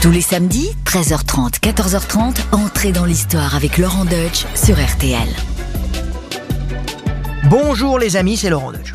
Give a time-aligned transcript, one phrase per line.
[0.00, 5.28] Tous les samedis, 13h30, 14h30, entrez dans l'histoire avec Laurent Deutsch sur RTL.
[7.50, 8.92] Bonjour les amis, c'est Laurent Deutsch.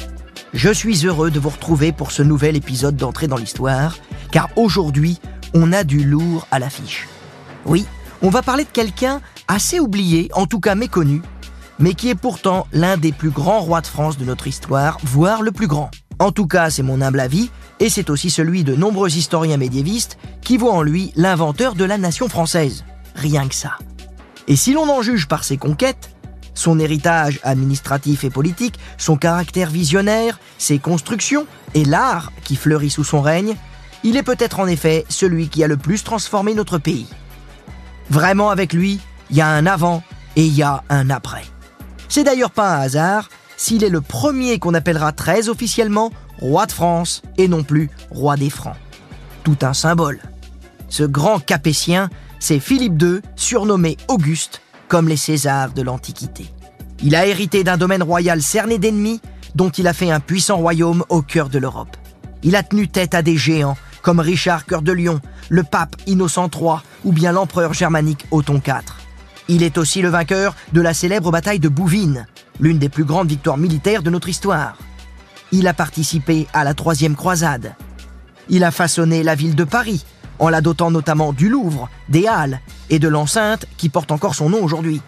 [0.54, 3.98] Je suis heureux de vous retrouver pour ce nouvel épisode d'entrée dans l'histoire,
[4.32, 5.20] car aujourd'hui,
[5.54, 7.10] on a du lourd à l'affiche.
[7.66, 7.86] Oui,
[8.22, 11.22] on va parler de quelqu'un assez oublié, en tout cas méconnu,
[11.80, 15.42] mais qui est pourtant l'un des plus grands rois de France de notre histoire, voire
[15.42, 15.92] le plus grand.
[16.20, 20.18] En tout cas, c'est mon humble avis, et c'est aussi celui de nombreux historiens médiévistes
[20.42, 22.86] qui voient en lui l'inventeur de la nation française.
[23.16, 23.74] Rien que ça.
[24.48, 26.12] Et si l'on en juge par ses conquêtes,
[26.54, 33.04] son héritage administratif et politique, son caractère visionnaire, ses constructions et l'art qui fleurit sous
[33.04, 33.56] son règne,
[34.04, 37.08] il est peut-être en effet celui qui a le plus transformé notre pays.
[38.10, 40.04] Vraiment avec lui, il y a un avant
[40.36, 41.44] et il y a un après.
[42.14, 43.28] C'est d'ailleurs pas un hasard
[43.58, 48.38] s'il est le premier qu'on appellera très officiellement roi de France et non plus roi
[48.38, 48.76] des Francs.
[49.44, 50.20] Tout un symbole.
[50.90, 56.46] Ce grand capétien, c'est Philippe II, surnommé Auguste, comme les Césars de l'Antiquité.
[57.02, 59.20] Il a hérité d'un domaine royal cerné d'ennemis,
[59.56, 61.98] dont il a fait un puissant royaume au cœur de l'Europe.
[62.44, 65.20] Il a tenu tête à des géants, comme Richard Cœur de Lion,
[65.50, 66.76] le pape Innocent III
[67.06, 69.03] ou bien l'empereur germanique Othon IV.
[69.50, 72.28] Il est aussi le vainqueur de la célèbre bataille de Bouvines,
[72.60, 74.78] l'une des plus grandes victoires militaires de notre histoire.
[75.52, 77.76] Il a participé à la troisième croisade.
[78.50, 80.06] Il a façonné la ville de Paris,
[80.40, 84.50] en la dotant notamment du Louvre, des Halles et de l'enceinte qui porte encore son
[84.50, 85.02] nom aujourd'hui.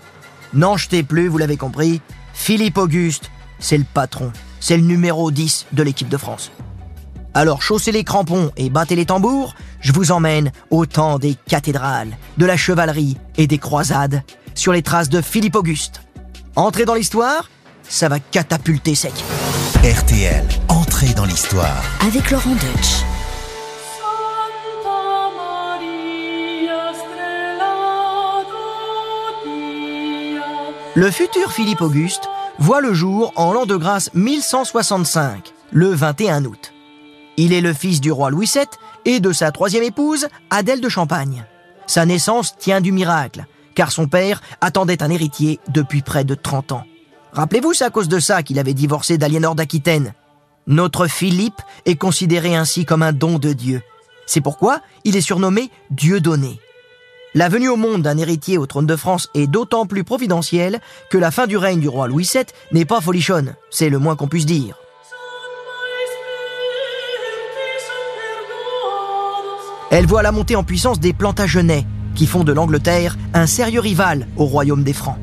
[0.53, 2.01] N'en jetez plus, vous l'avez compris,
[2.33, 6.51] Philippe Auguste, c'est le patron, c'est le numéro 10 de l'équipe de France.
[7.35, 12.17] Alors chaussez les crampons et battez les tambours, je vous emmène au temps des cathédrales,
[12.37, 14.23] de la chevalerie et des croisades,
[14.55, 16.01] sur les traces de Philippe Auguste.
[16.55, 17.49] Entrez dans l'histoire,
[17.83, 19.11] ça va catapulter sec.
[19.83, 21.83] RTL, entrée dans l'histoire.
[22.07, 23.03] Avec Laurent Deutsch.
[30.95, 32.29] Le futur Philippe Auguste
[32.59, 36.71] voit le jour en l'an de grâce 1165, le 21 août.
[37.37, 38.65] Il est le fils du roi Louis VII
[39.05, 41.45] et de sa troisième épouse, Adèle de Champagne.
[41.87, 46.71] Sa naissance tient du miracle, car son père attendait un héritier depuis près de 30
[46.71, 46.85] ans.
[47.33, 50.13] Rappelez-vous, c'est à cause de ça qu'il avait divorcé d'Aliénor d'Aquitaine.
[50.67, 53.81] Notre Philippe est considéré ainsi comme un don de Dieu.
[54.25, 56.59] C'est pourquoi il est surnommé Dieu donné.
[57.35, 60.79] La venue au monde d'un héritier au trône de France est d'autant plus providentielle
[61.11, 64.15] que la fin du règne du roi Louis VII n'est pas folichonne, c'est le moins
[64.15, 64.77] qu'on puisse dire.
[69.91, 71.85] Elle voit la montée en puissance des Plantagenets,
[72.15, 75.17] qui font de l'Angleterre un sérieux rival au royaume des Francs.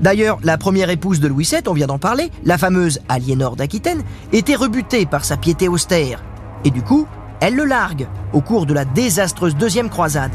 [0.00, 4.02] D'ailleurs, la première épouse de Louis VII, on vient d'en parler, la fameuse Aliénor d'Aquitaine,
[4.32, 6.22] était rebutée par sa piété austère.
[6.64, 7.06] Et du coup,
[7.40, 10.32] elle le largue au cours de la désastreuse deuxième croisade.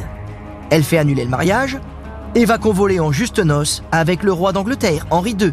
[0.70, 1.80] Elle fait annuler le mariage
[2.36, 5.52] et va convoler en juste noces avec le roi d'Angleterre, Henri II.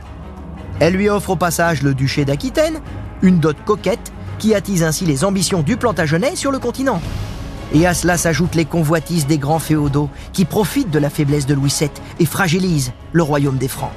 [0.79, 2.81] Elle lui offre au passage le duché d'Aquitaine,
[3.23, 7.01] une dot coquette qui attise ainsi les ambitions du Plantagenet sur le continent.
[7.73, 11.55] Et à cela s'ajoutent les convoitises des grands féodaux qui profitent de la faiblesse de
[11.55, 13.93] Louis VII et fragilisent le royaume des Francs.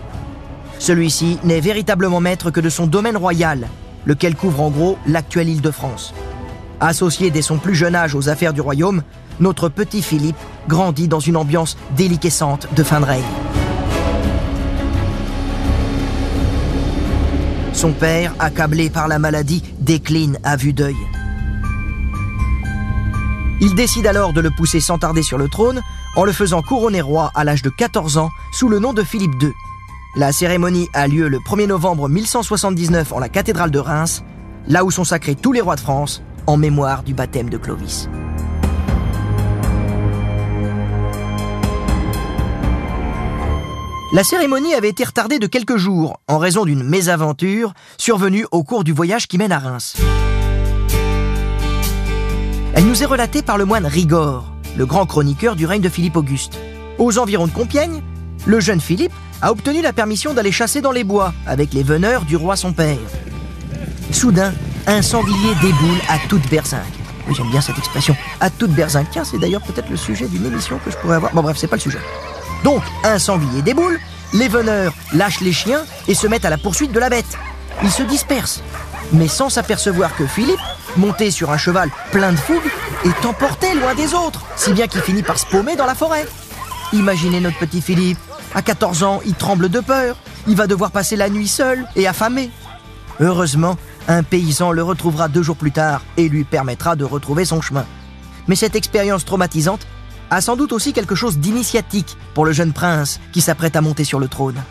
[0.80, 3.68] Celui-ci n'est véritablement maître que de son domaine royal,
[4.06, 6.14] lequel couvre en gros l'actuelle île de France.
[6.80, 9.02] Associé dès son plus jeune âge aux affaires du royaume,
[9.40, 13.24] notre petit Philippe grandit dans une ambiance déliquescente de fin de règne.
[17.74, 20.96] Son père, accablé par la maladie, décline à vue d'œil.
[23.60, 25.82] Il décide alors de le pousser sans tarder sur le trône
[26.16, 29.42] en le faisant couronner roi à l'âge de 14 ans sous le nom de Philippe
[29.42, 29.52] II.
[30.16, 34.24] La cérémonie a lieu le 1er novembre 1179 en la cathédrale de Reims,
[34.68, 38.10] là où sont sacrés tous les rois de France en mémoire du baptême de Clovis.
[44.14, 48.84] La cérémonie avait été retardée de quelques jours en raison d'une mésaventure survenue au cours
[48.84, 49.98] du voyage qui mène à Reims.
[52.78, 56.16] Elle nous est relatée par le moine Rigord, le grand chroniqueur du règne de Philippe
[56.16, 56.60] Auguste.
[57.00, 58.04] Aux environs de Compiègne,
[58.46, 62.24] le jeune Philippe a obtenu la permission d'aller chasser dans les bois avec les veneurs
[62.24, 63.00] du roi son père.
[64.12, 64.54] Soudain,
[64.86, 66.84] un sanglier déboule à toute berzingue.
[67.36, 68.16] J'aime bien cette expression.
[68.40, 69.08] À toute berzingue.
[69.10, 71.34] Tiens, c'est d'ailleurs peut-être le sujet d'une émission que je pourrais avoir.
[71.34, 71.98] Bon, bref, c'est pas le sujet.
[72.64, 74.00] Donc, un sanglier déboule,
[74.36, 77.40] les veneurs lâchent les chiens et se mettent à la poursuite de la bête.
[77.82, 78.62] Ils se dispersent,
[79.14, 80.60] mais sans s'apercevoir que Philippe,
[80.96, 82.72] monté sur un cheval plein de fougue,
[83.06, 86.28] est emporté loin des autres, si bien qu'il finit par se paumer dans la forêt.
[86.94, 88.20] Imaginez notre petit Philippe.
[88.56, 90.18] À 14 ans, il tremble de peur.
[90.48, 92.50] Il va devoir passer la nuit seul et affamé.
[93.20, 93.78] Heureusement,
[94.08, 97.86] un paysan le retrouvera deux jours plus tard et lui permettra de retrouver son chemin.
[98.48, 99.86] Mais cette expérience traumatisante
[100.30, 104.04] a sans doute aussi quelque chose d'initiatique pour le jeune prince qui s'apprête à monter
[104.04, 104.62] sur le trône.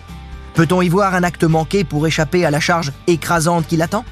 [0.55, 4.05] Peut-on y voir un acte manqué pour échapper à la charge écrasante qui l'attend?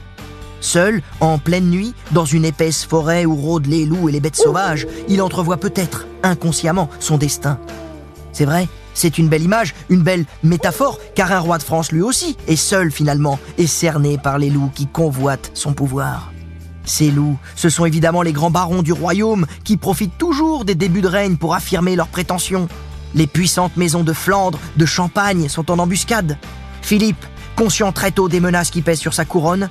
[0.65, 4.35] Seul, en pleine nuit, dans une épaisse forêt où rôdent les loups et les bêtes
[4.35, 7.59] sauvages, il entrevoit peut-être, inconsciemment, son destin.
[8.33, 12.01] C'est vrai, c'est une belle image, une belle métaphore, car un roi de France lui
[12.01, 16.33] aussi est seul finalement, et cerné par les loups qui convoitent son pouvoir.
[16.87, 21.03] Ces loups, ce sont évidemment les grands barons du royaume qui profitent toujours des débuts
[21.03, 22.69] de règne pour affirmer leurs prétentions.
[23.15, 26.39] Les puissantes maisons de Flandre, de Champagne sont en embuscade.
[26.81, 29.69] Philippe, conscient très tôt des menaces qui pèsent sur sa couronne,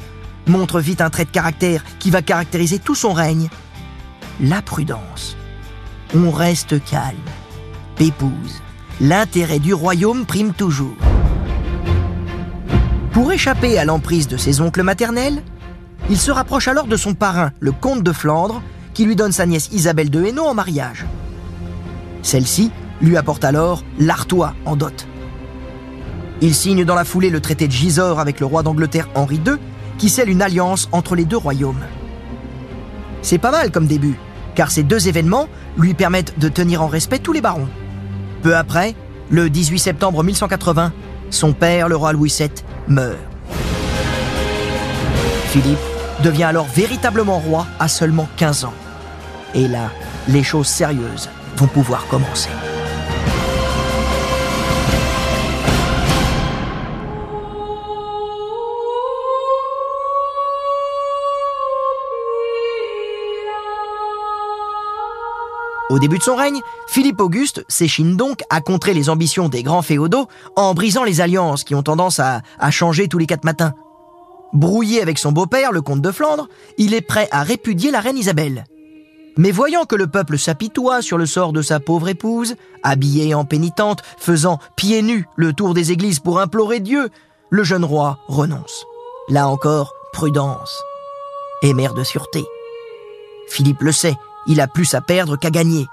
[0.47, 3.49] montre vite un trait de caractère qui va caractériser tout son règne.
[4.41, 5.37] La prudence.
[6.15, 7.17] On reste calme.
[7.95, 8.61] Pépouze.
[9.01, 10.95] L'intérêt du royaume prime toujours.
[13.11, 15.43] Pour échapper à l'emprise de ses oncles maternels,
[16.09, 18.61] il se rapproche alors de son parrain, le comte de Flandre,
[18.93, 21.05] qui lui donne sa nièce Isabelle de Hainaut en mariage.
[22.21, 25.07] Celle-ci lui apporte alors l'Artois en dot.
[26.41, 29.57] Il signe dans la foulée le traité de Gisors avec le roi d'Angleterre Henri II,
[29.97, 31.83] qui scelle une alliance entre les deux royaumes.
[33.21, 34.17] C'est pas mal comme début,
[34.55, 35.47] car ces deux événements
[35.77, 37.69] lui permettent de tenir en respect tous les barons.
[38.41, 38.95] Peu après,
[39.29, 40.91] le 18 septembre 1180,
[41.29, 42.49] son père, le roi Louis VII,
[42.87, 43.17] meurt.
[45.47, 45.79] Philippe
[46.23, 48.73] devient alors véritablement roi à seulement 15 ans.
[49.53, 49.91] Et là,
[50.27, 52.49] les choses sérieuses vont pouvoir commencer.
[65.93, 69.83] Au début de son règne, Philippe Auguste s'échine donc à contrer les ambitions des grands
[69.83, 73.75] féodaux en brisant les alliances qui ont tendance à, à changer tous les quatre matins.
[74.53, 76.47] Brouillé avec son beau-père, le comte de Flandre,
[76.79, 78.65] il est prêt à répudier la reine Isabelle.
[79.37, 83.45] Mais voyant que le peuple s'apitoie sur le sort de sa pauvre épouse, habillée en
[83.45, 87.09] pénitente, faisant pieds nus le tour des églises pour implorer Dieu,
[87.51, 88.87] le jeune roi renonce.
[89.29, 90.81] Là encore, prudence.
[91.61, 92.43] Et mère de sûreté.
[93.47, 94.15] Philippe le sait,
[94.47, 95.87] il a plus à perdre qu'à gagner.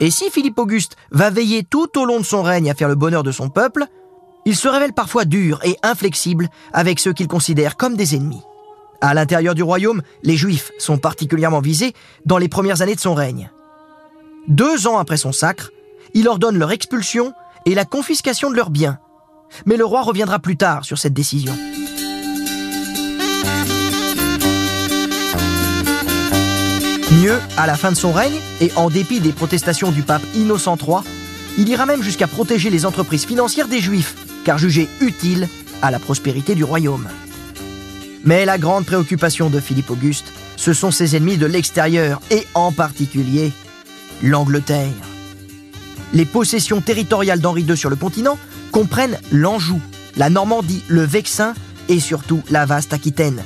[0.00, 2.94] Et si Philippe Auguste va veiller tout au long de son règne à faire le
[2.94, 3.86] bonheur de son peuple,
[4.44, 8.42] il se révèle parfois dur et inflexible avec ceux qu'il considère comme des ennemis.
[9.00, 11.92] À l'intérieur du royaume, les Juifs sont particulièrement visés
[12.24, 13.50] dans les premières années de son règne.
[14.48, 15.70] Deux ans après son sacre,
[16.14, 17.32] il ordonne leur expulsion
[17.64, 18.98] et la confiscation de leurs biens.
[19.66, 21.54] Mais le roi reviendra plus tard sur cette décision.
[27.20, 30.78] Mieux, à la fin de son règne, et en dépit des protestations du pape Innocent
[30.78, 30.98] III,
[31.58, 34.14] il ira même jusqu'à protéger les entreprises financières des Juifs,
[34.44, 35.46] car jugées utiles
[35.82, 37.08] à la prospérité du royaume.
[38.24, 42.72] Mais la grande préoccupation de Philippe Auguste, ce sont ses ennemis de l'extérieur, et en
[42.72, 43.52] particulier
[44.22, 44.88] l'Angleterre.
[46.14, 48.38] Les possessions territoriales d'Henri II sur le continent
[48.70, 49.80] comprennent l'Anjou,
[50.16, 51.52] la Normandie, le Vexin
[51.90, 53.42] et surtout la vaste Aquitaine.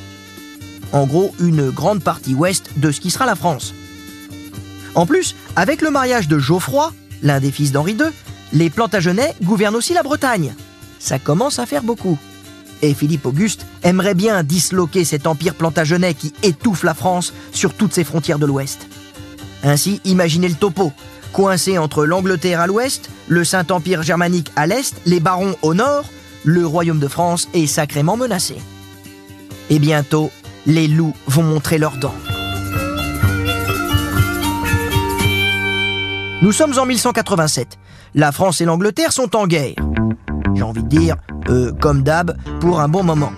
[0.96, 3.74] En gros, une grande partie ouest de ce qui sera la France.
[4.94, 6.90] En plus, avec le mariage de Geoffroy,
[7.22, 8.06] l'un des fils d'Henri II,
[8.54, 10.54] les Plantagenets gouvernent aussi la Bretagne.
[10.98, 12.16] Ça commence à faire beaucoup.
[12.80, 17.92] Et Philippe Auguste aimerait bien disloquer cet empire plantagenet qui étouffe la France sur toutes
[17.92, 18.86] ses frontières de l'Ouest.
[19.64, 20.94] Ainsi, imaginez le topo.
[21.34, 26.06] Coincé entre l'Angleterre à l'ouest, le Saint-Empire germanique à l'est, les barons au nord,
[26.42, 28.56] le royaume de France est sacrément menacé.
[29.68, 30.30] Et bientôt,
[30.66, 32.14] les loups vont montrer leurs dents.
[36.42, 37.78] Nous sommes en 1187.
[38.14, 39.74] La France et l'Angleterre sont en guerre.
[40.54, 41.16] J'ai envie de dire,
[41.48, 43.32] euh, comme d'hab, pour un bon moment.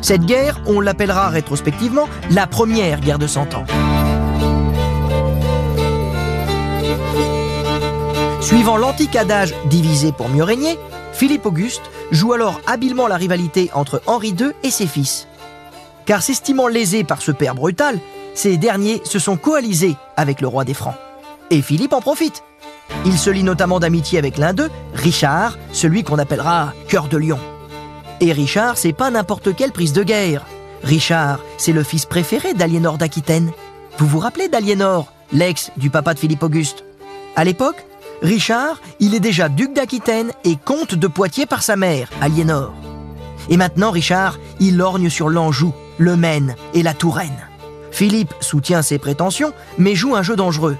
[0.00, 3.64] Cette guerre, on l'appellera rétrospectivement la première guerre de Cent Ans.
[8.40, 10.78] Suivant l'antique adage divisé pour mieux régner,
[11.12, 15.26] Philippe Auguste joue alors habilement la rivalité entre Henri II et ses fils.
[16.06, 17.98] Car s'estimant lésés par ce père brutal,
[18.34, 20.96] ces derniers se sont coalisés avec le roi des Francs.
[21.50, 22.42] Et Philippe en profite.
[23.06, 27.38] Il se lie notamment d'amitié avec l'un d'eux, Richard, celui qu'on appellera Cœur de Lion.
[28.20, 30.44] Et Richard, c'est pas n'importe quelle prise de guerre.
[30.82, 33.50] Richard, c'est le fils préféré d'Aliénor d'Aquitaine.
[33.98, 36.84] Vous vous rappelez d'Aliénor, l'ex du papa de Philippe Auguste?
[37.36, 37.84] À l'époque,
[38.22, 42.72] Richard, il est déjà duc d'Aquitaine et comte de Poitiers par sa mère, Aliénor.
[43.48, 47.48] Et maintenant, Richard, il lorgne sur l'Anjou, le Maine et la Touraine.
[47.90, 50.76] Philippe soutient ses prétentions, mais joue un jeu dangereux.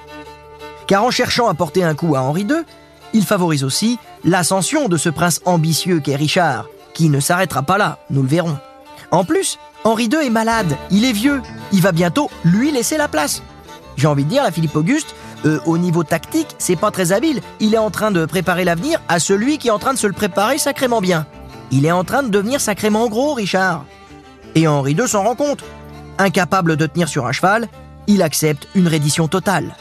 [0.87, 2.65] Car en cherchant à porter un coup à Henri II,
[3.13, 7.99] il favorise aussi l'ascension de ce prince ambitieux qu'est Richard, qui ne s'arrêtera pas là,
[8.11, 8.59] nous le verrons.
[9.11, 11.41] En plus, Henri II est malade, il est vieux,
[11.73, 13.43] il va bientôt lui laisser la place.
[13.97, 15.15] J'ai envie de dire, la Philippe Auguste,
[15.47, 17.41] Euh, au niveau tactique, c'est pas très habile.
[17.61, 20.07] Il est en train de préparer l'avenir à celui qui est en train de se
[20.07, 21.27] le préparer sacrément bien.
[21.71, 23.85] Il est en train de devenir sacrément gros, Richard.
[24.55, 25.65] Et Henri II s'en rend compte.
[26.19, 27.69] Incapable de tenir sur un cheval,
[28.07, 29.77] il accepte une reddition totale.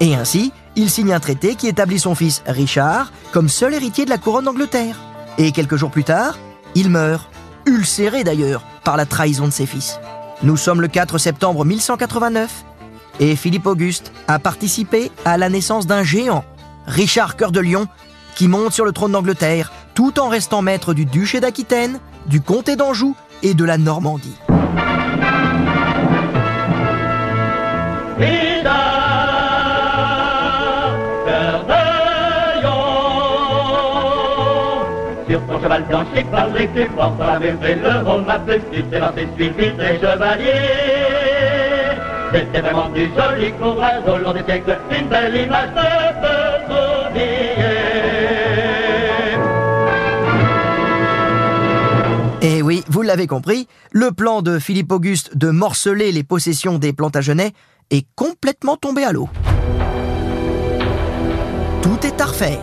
[0.00, 4.10] Et ainsi, il signe un traité qui établit son fils Richard comme seul héritier de
[4.10, 4.96] la couronne d'Angleterre.
[5.38, 6.38] Et quelques jours plus tard,
[6.74, 7.28] il meurt,
[7.66, 9.98] ulcéré d'ailleurs par la trahison de ses fils.
[10.42, 12.64] Nous sommes le 4 septembre 1189
[13.20, 16.44] et Philippe Auguste a participé à la naissance d'un géant,
[16.86, 17.86] Richard Cœur de Lion,
[18.34, 22.74] qui monte sur le trône d'Angleterre tout en restant maître du duché d'Aquitaine, du comté
[22.74, 23.14] d'Anjou
[23.44, 24.34] et de la Normandie.
[35.28, 37.38] Sur ton cheval la
[37.74, 38.60] le rôle ma plus,
[39.36, 40.52] suivi chevaliers.
[42.32, 45.82] C'était vraiment du joli courage au long des siècles, une belle image de
[46.22, 47.73] te
[53.14, 57.52] l'avez compris, le plan de Philippe Auguste de morceler les possessions des Plantagenets
[57.92, 59.28] est complètement tombé à l'eau.
[61.80, 62.58] Tout est à refaire.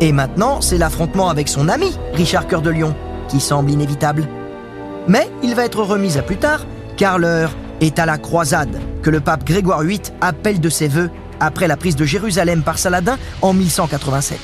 [0.00, 2.92] Et maintenant, c'est l'affrontement avec son ami, Richard Cœur de Lion,
[3.28, 4.26] qui semble inévitable.
[5.06, 6.66] Mais il va être remis à plus tard,
[6.96, 11.10] car l'heure est à la croisade, que le pape Grégoire VIII appelle de ses voeux
[11.38, 14.40] après la prise de Jérusalem par Saladin en 1187.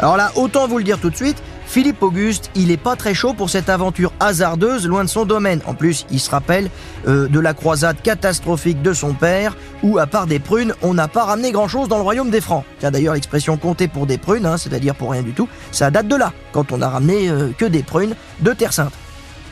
[0.00, 1.40] Alors là, autant vous le dire tout de suite,
[1.74, 5.60] Philippe Auguste, il est pas très chaud pour cette aventure hasardeuse loin de son domaine.
[5.66, 6.70] En plus, il se rappelle
[7.08, 11.08] euh, de la croisade catastrophique de son père, où à part des prunes, on n'a
[11.08, 12.62] pas ramené grand-chose dans le royaume des Francs.
[12.78, 16.06] Tiens d'ailleurs l'expression compter pour des prunes, hein, c'est-à-dire pour rien du tout, ça date
[16.06, 18.92] de là, quand on a ramené euh, que des prunes de Terre Sainte.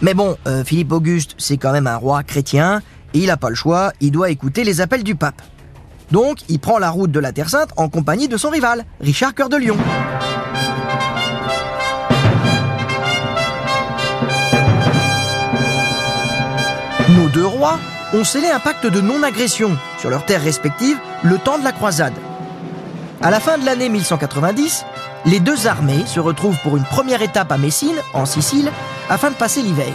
[0.01, 2.83] Mais bon, euh, Philippe Auguste, c'est quand même un roi chrétien,
[3.15, 5.43] il n'a pas le choix, il doit écouter les appels du pape.
[6.13, 9.35] Donc, il prend la route de la Terre Sainte en compagnie de son rival, Richard
[9.35, 9.77] Cœur de Lion.
[17.33, 17.79] Deux rois
[18.13, 22.13] ont scellé un pacte de non-agression sur leurs terres respectives le temps de la croisade.
[23.23, 24.85] À la fin de l'année 1190,
[25.25, 28.71] les deux armées se retrouvent pour une première étape à Messine, en Sicile,
[29.09, 29.95] afin de passer l'hiver.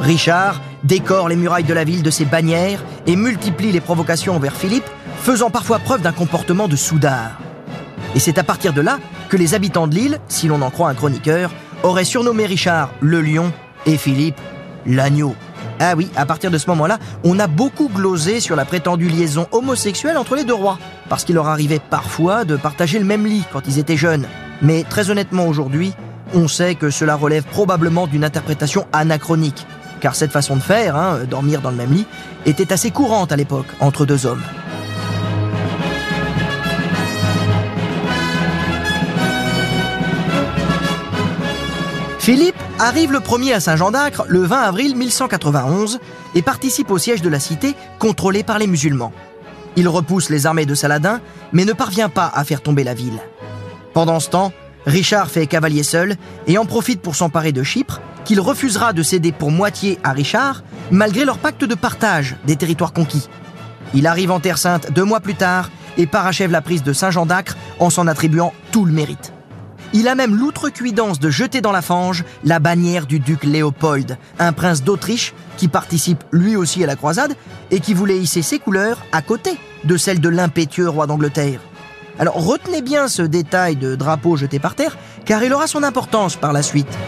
[0.00, 4.56] Richard décore les murailles de la ville de ses bannières et multiplie les provocations envers
[4.56, 4.88] Philippe,
[5.22, 7.38] faisant parfois preuve d'un comportement de soudard.
[8.14, 8.98] Et c'est à partir de là
[9.28, 11.52] que les habitants de l'île, si l'on en croit un chroniqueur,
[11.82, 13.52] auraient surnommé Richard le lion
[13.86, 14.40] et Philippe
[14.86, 15.34] l'agneau.
[15.82, 19.46] Ah oui, à partir de ce moment-là, on a beaucoup glosé sur la prétendue liaison
[19.50, 23.44] homosexuelle entre les deux rois, parce qu'il leur arrivait parfois de partager le même lit
[23.50, 24.26] quand ils étaient jeunes.
[24.60, 25.94] Mais très honnêtement aujourd'hui,
[26.34, 29.66] on sait que cela relève probablement d'une interprétation anachronique,
[30.00, 32.06] car cette façon de faire, hein, dormir dans le même lit,
[32.44, 34.42] était assez courante à l'époque entre deux hommes.
[42.30, 45.98] Philippe arrive le premier à Saint-Jean d'Acre le 20 avril 1191
[46.36, 49.10] et participe au siège de la cité contrôlée par les musulmans.
[49.74, 51.20] Il repousse les armées de Saladin,
[51.52, 53.18] mais ne parvient pas à faire tomber la ville.
[53.94, 54.52] Pendant ce temps,
[54.86, 56.14] Richard fait cavalier seul
[56.46, 60.62] et en profite pour s'emparer de Chypre, qu'il refusera de céder pour moitié à Richard,
[60.92, 63.28] malgré leur pacte de partage des territoires conquis.
[63.92, 65.68] Il arrive en Terre Sainte deux mois plus tard
[65.98, 69.32] et parachève la prise de Saint-Jean d'Acre en s'en attribuant tout le mérite.
[69.92, 74.52] Il a même l'outrecuidance de jeter dans la fange la bannière du duc Léopold, un
[74.52, 77.34] prince d'Autriche qui participe lui aussi à la croisade
[77.72, 81.60] et qui voulait hisser ses couleurs à côté de celles de l'impétueux roi d'Angleterre.
[82.20, 86.36] Alors retenez bien ce détail de drapeau jeté par terre, car il aura son importance
[86.36, 86.98] par la suite.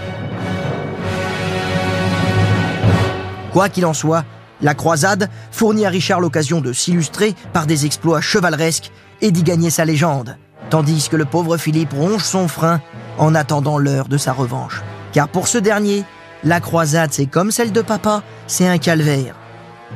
[3.53, 4.25] Quoi qu'il en soit,
[4.61, 9.71] la croisade fournit à Richard l'occasion de s'illustrer par des exploits chevaleresques et d'y gagner
[9.71, 10.37] sa légende,
[10.73, 12.81] tandis que le pauvre Philippe ronge son frein
[13.19, 14.81] en attendant l'heure de sa revanche.
[15.12, 16.02] Car pour ce dernier,
[16.45, 19.35] la croisade, c'est comme celle de papa, c'est un calvaire.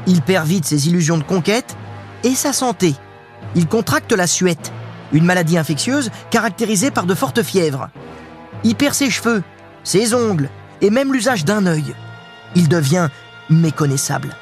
[0.07, 1.75] Il perd vite ses illusions de conquête
[2.25, 2.95] et sa santé.
[3.55, 4.71] Il contracte la suette,
[5.13, 7.89] une maladie infectieuse caractérisée par de fortes fièvres.
[8.63, 9.43] Il perd ses cheveux,
[9.83, 10.51] ses ongles
[10.83, 11.95] et même l'usage d'un œil.
[12.55, 13.09] Il devient
[13.49, 14.37] méconnaissable.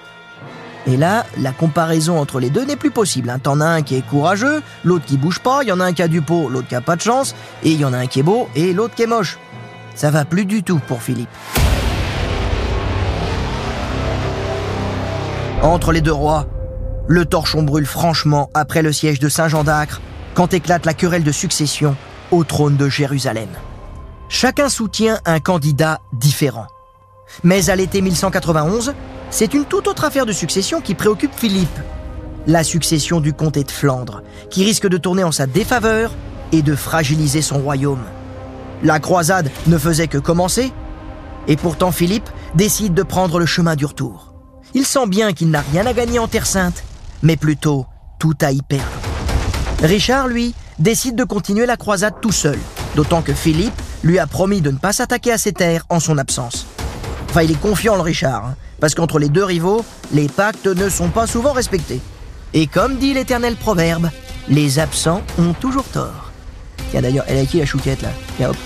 [0.86, 3.34] Et là, la comparaison entre les deux n'est plus possible.
[3.42, 5.92] T'en as un qui est courageux, l'autre qui bouge pas, il y en a un
[5.92, 7.98] qui a du pot, l'autre qui a pas de chance, et il y en a
[7.98, 9.38] un qui est beau et l'autre qui est moche.
[9.94, 11.28] Ça va plus du tout pour Philippe.
[15.62, 16.46] Entre les deux rois,
[17.06, 20.02] le torchon brûle franchement après le siège de Saint-Jean d'Acre,
[20.34, 21.96] quand éclate la querelle de succession
[22.30, 23.48] au trône de Jérusalem.
[24.28, 26.66] Chacun soutient un candidat différent.
[27.42, 28.94] Mais à l'été 1191,
[29.34, 31.80] c'est une toute autre affaire de succession qui préoccupe Philippe.
[32.46, 36.12] la succession du comté de Flandre, qui risque de tourner en sa défaveur
[36.52, 38.04] et de fragiliser son royaume.
[38.82, 40.70] La croisade ne faisait que commencer,
[41.48, 44.34] et pourtant Philippe décide de prendre le chemin du retour.
[44.72, 46.84] Il sent bien qu'il n'a rien à gagner en Terre Sainte,
[47.22, 47.86] mais plutôt
[48.20, 48.84] tout à y perdre.
[49.82, 52.58] Richard, lui, décide de continuer la croisade tout seul,
[52.94, 56.18] d'autant que Philippe lui a promis de ne pas s'attaquer à ses terres en son
[56.18, 56.66] absence.
[57.34, 60.88] Enfin, il est confiant, le Richard, hein, parce qu'entre les deux rivaux, les pactes ne
[60.88, 62.00] sont pas souvent respectés.
[62.52, 64.08] Et comme dit l'éternel proverbe,
[64.48, 66.30] les absents ont toujours tort.
[66.92, 68.56] Tiens d'ailleurs, elle a qui la chouquette là Tiens hop.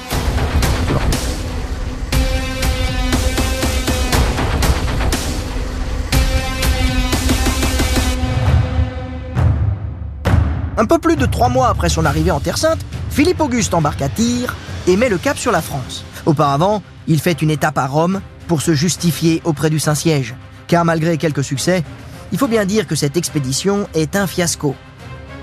[10.76, 14.02] Un peu plus de trois mois après son arrivée en Terre Sainte, Philippe Auguste embarque
[14.02, 14.54] à Tyr
[14.86, 16.04] et met le cap sur la France.
[16.26, 20.34] Auparavant, il fait une étape à Rome pour se justifier auprès du Saint-Siège.
[20.66, 21.84] Car malgré quelques succès,
[22.32, 24.74] il faut bien dire que cette expédition est un fiasco.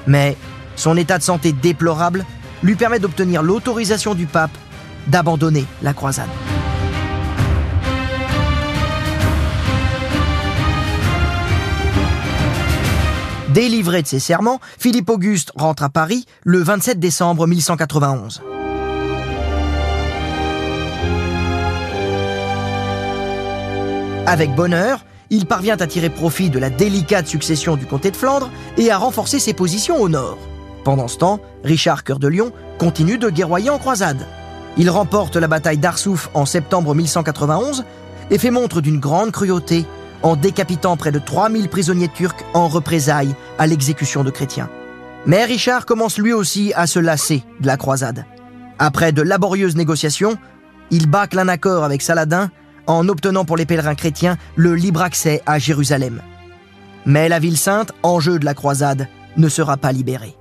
[0.08, 0.36] Mais
[0.76, 2.26] son état de santé déplorable
[2.64, 4.52] lui permet d'obtenir l'autorisation du pape
[5.08, 6.30] d'abandonner la croisade.
[13.50, 18.42] Délivré de ses serments, Philippe Auguste rentre à Paris le 27 décembre 1191.
[24.27, 28.50] Avec bonheur, il parvient à tirer profit de la délicate succession du comté de Flandre
[28.75, 30.39] et à renforcer ses positions au nord.
[30.84, 34.25] Pendant ce temps, Richard Cœur de Lion continue de guerroyer en croisade.
[34.77, 37.86] Il remporte la bataille d'Arsouf en septembre 1191
[38.32, 39.86] et fait montre d'une grande cruauté
[40.24, 44.70] en décapitant près de 3000 prisonniers turcs en représailles à l'exécution de chrétiens.
[45.27, 48.25] Mais Richard commence lui aussi à se lasser de la croisade.
[48.79, 50.36] Après de laborieuses négociations,
[50.89, 52.50] il bâcle un accord avec Saladin
[52.88, 56.22] en obtenant pour les pèlerins chrétiens le libre accès à Jérusalem.
[57.06, 60.36] Mais la ville sainte, enjeu de la croisade, ne sera pas libérée.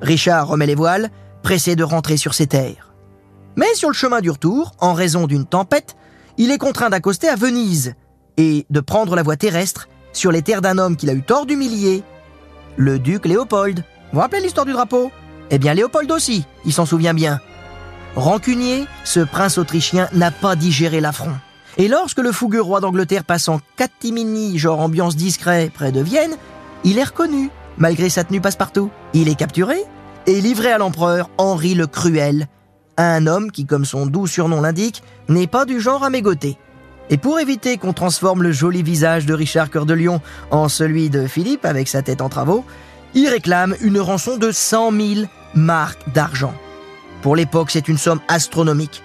[0.00, 1.10] Richard remet les voiles,
[1.42, 2.94] pressé de rentrer sur ses terres.
[3.56, 5.96] Mais sur le chemin du retour, en raison d'une tempête,
[6.36, 7.94] il est contraint d'accoster à Venise,
[8.36, 11.46] et de prendre la voie terrestre sur les terres d'un homme qu'il a eu tort
[11.46, 12.02] d'humilier,
[12.76, 13.78] le duc Léopold.
[13.78, 15.10] Vous vous rappelez l'histoire du drapeau?
[15.50, 17.40] Eh bien Léopold aussi, il s'en souvient bien.
[18.14, 21.36] Rancunier, ce prince autrichien n'a pas digéré l'affront.
[21.78, 26.36] Et lorsque le fougueux roi d'Angleterre passe en catimini, genre ambiance discret, près de Vienne,
[26.84, 28.90] il est reconnu, malgré sa tenue passe-partout.
[29.12, 29.76] Il est capturé
[30.26, 32.48] et livré à l'empereur Henri le Cruel,
[32.96, 36.56] un homme qui, comme son doux surnom l'indique, n'est pas du genre à mégoter.
[37.10, 41.10] Et pour éviter qu'on transforme le joli visage de Richard Cœur de Lion en celui
[41.10, 42.64] de Philippe avec sa tête en travaux,
[43.14, 46.54] il réclame une rançon de 100 000 marques d'argent.
[47.22, 49.02] Pour l'époque, c'est une somme astronomique.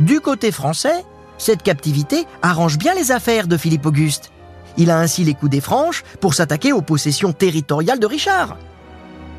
[0.00, 1.04] Du côté français,
[1.40, 4.30] cette captivité arrange bien les affaires de Philippe Auguste.
[4.76, 8.58] Il a ainsi les coups des franches pour s'attaquer aux possessions territoriales de Richard.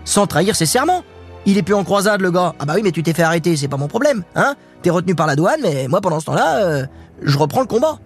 [0.04, 1.04] Sans trahir ses serments.
[1.46, 2.56] Il est plus en croisade, le gars.
[2.58, 5.14] Ah bah oui, mais tu t'es fait arrêter, c'est pas mon problème, hein T'es retenu
[5.14, 6.86] par la douane, mais moi, pendant ce temps-là, euh,
[7.22, 8.00] je reprends le combat.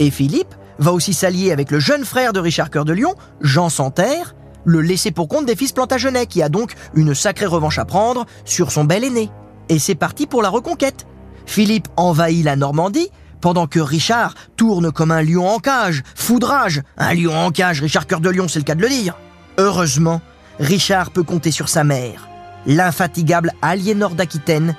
[0.00, 3.68] Et Philippe va aussi s'allier avec le jeune frère de Richard Cœur de Lion, Jean
[3.68, 7.84] Santerre, le laissé pour compte des fils Plantagenet, qui a donc une sacrée revanche à
[7.84, 9.30] prendre sur son bel aîné.
[9.68, 11.06] Et c'est parti pour la reconquête.
[11.46, 16.82] Philippe envahit la Normandie, pendant que Richard tourne comme un lion en cage, foudrage.
[16.96, 19.14] Un lion en cage, Richard Cœur de Lion, c'est le cas de le dire.
[19.58, 20.20] Heureusement,
[20.58, 22.28] Richard peut compter sur sa mère,
[22.66, 24.74] l'infatigable Aliénor d'Aquitaine,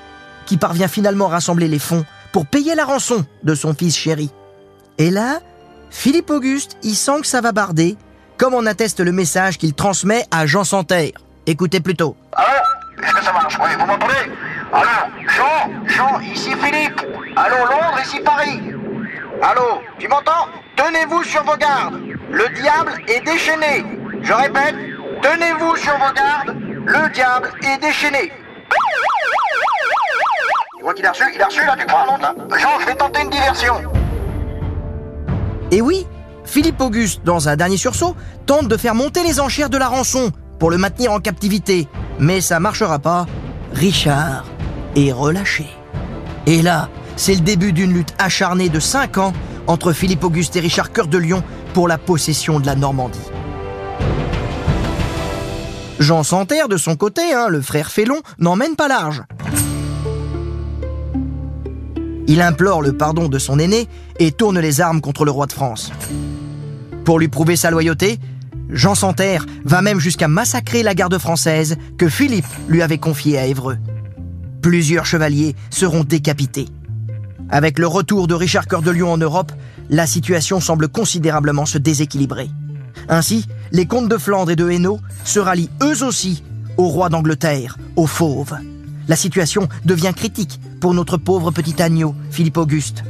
[0.45, 4.31] qui parvient finalement à rassembler les fonds pour payer la rançon de son fils chéri.
[4.97, 5.39] Et là,
[5.89, 7.97] Philippe Auguste y sent que ça va barder,
[8.37, 11.11] comme en atteste le message qu'il transmet à Jean Santerre.
[11.45, 12.15] Écoutez plutôt.
[12.33, 12.47] Allô
[13.03, 13.57] Est-ce que ça marche?
[13.61, 14.31] Oui, vous m'entendez?
[14.71, 17.01] Allô Jean Jean, ici Philippe.
[17.35, 18.59] Allô Londres, ici Paris.
[19.41, 20.47] Allô Tu m'entends?
[20.75, 21.99] Tenez-vous sur vos gardes.
[22.31, 23.85] Le diable est déchaîné.
[24.21, 24.75] Je répète,
[25.21, 26.57] tenez-vous sur vos gardes.
[26.85, 28.31] Le diable est déchaîné.
[30.77, 32.33] Tu vois qu'il a reçu Il a reçu là, tu crois, là?
[32.57, 33.75] Jean, je vais tenter une diversion.
[35.71, 36.05] Et oui,
[36.45, 40.31] Philippe Auguste, dans un dernier sursaut, tente de faire monter les enchères de la rançon
[40.59, 41.87] pour le maintenir en captivité.
[42.19, 43.25] Mais ça marchera pas.
[43.73, 44.45] Richard
[44.97, 45.67] est relâché.
[46.45, 49.33] Et là, c'est le début d'une lutte acharnée de 5 ans
[49.67, 53.19] entre Philippe Auguste et Richard Cœur de Lion pour la possession de la Normandie.
[55.99, 59.23] Jean Santerre, de son côté, hein, le frère Félon, n'emmène pas large.
[62.27, 63.87] Il implore le pardon de son aîné
[64.19, 65.91] et tourne les armes contre le roi de France.
[67.03, 68.19] Pour lui prouver sa loyauté,
[68.69, 73.45] Jean Santerre va même jusqu'à massacrer la garde française que Philippe lui avait confiée à
[73.45, 73.77] Évreux.
[74.61, 76.67] Plusieurs chevaliers seront décapités.
[77.49, 79.51] Avec le retour de Richard Cœur de Lion en Europe,
[79.89, 82.49] la situation semble considérablement se déséquilibrer.
[83.07, 86.43] Ainsi, les comtes de Flandre et de Hainaut se rallient eux aussi
[86.77, 88.57] au roi d'Angleterre, aux fauves.
[89.07, 93.03] La situation devient critique pour notre pauvre petit agneau, Philippe Auguste.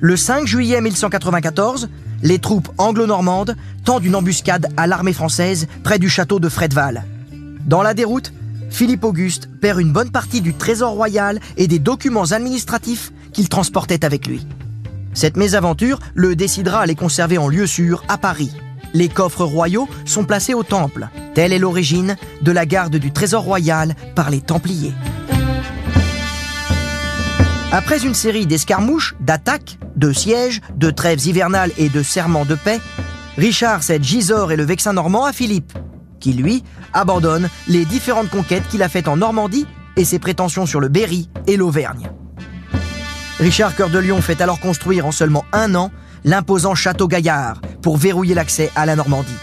[0.00, 1.88] Le 5 juillet 1194,
[2.22, 7.04] les troupes anglo-normandes tendent une embuscade à l'armée française près du château de Fredval.
[7.66, 8.32] Dans la déroute,
[8.70, 14.04] Philippe Auguste perd une bonne partie du trésor royal et des documents administratifs qu'il transportait
[14.04, 14.46] avec lui.
[15.12, 18.52] Cette mésaventure le décidera à les conserver en lieu sûr à Paris.
[18.94, 21.08] Les coffres royaux sont placés au temple.
[21.34, 24.94] Telle est l'origine de la garde du trésor royal par les Templiers.
[27.72, 32.80] Après une série d'escarmouches, d'attaques, de sièges, de trêves hivernales et de serments de paix,
[33.36, 35.72] Richard cède Gisors et le Vexin normand à Philippe,
[36.20, 40.80] qui lui abandonne les différentes conquêtes qu'il a faites en Normandie et ses prétentions sur
[40.80, 42.10] le Berry et l'Auvergne.
[43.40, 45.90] Richard Cœur de Lion fait alors construire en seulement un an
[46.24, 49.36] l'imposant château Gaillard pour verrouiller l'accès à la Normandie.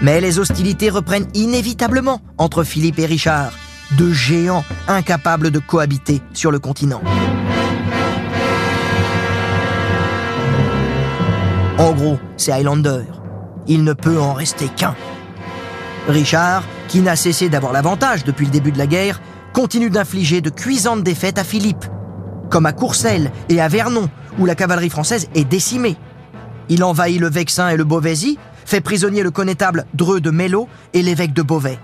[0.00, 3.52] Mais les hostilités reprennent inévitablement entre Philippe et Richard,
[3.92, 7.02] deux géants incapables de cohabiter sur le continent.
[11.78, 13.04] En gros, c'est Highlander.
[13.66, 14.94] Il ne peut en rester qu'un.
[16.08, 19.20] Richard, qui n'a cessé d'avoir l'avantage depuis le début de la guerre,
[19.52, 21.84] continue d'infliger de cuisantes défaites à Philippe,
[22.50, 25.96] comme à Courcelles et à Vernon, où la cavalerie française est décimée.
[26.68, 31.02] Il envahit le Vexin et le Beauvaisis, fait prisonnier le connétable Dreux de Mello et
[31.02, 31.78] l'évêque de Beauvais.